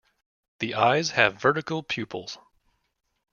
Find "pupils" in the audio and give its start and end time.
1.83-2.39